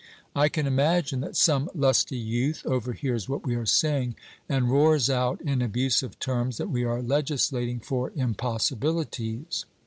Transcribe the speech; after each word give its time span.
I 0.35 0.49
can 0.49 0.65
imagine 0.65 1.19
that 1.21 1.35
some 1.37 1.69
lusty 1.75 2.17
youth 2.17 2.65
overhears 2.65 3.29
what 3.29 3.45
we 3.45 3.53
are 3.53 3.67
saying, 3.67 4.15
and 4.49 4.67
roars 4.67 5.11
out 5.11 5.39
in 5.41 5.61
abusive 5.61 6.17
terms 6.17 6.57
that 6.57 6.71
we 6.71 6.83
are 6.83 7.03
legislating 7.03 7.79
for 7.79 8.11
impossibilities. 8.15 9.65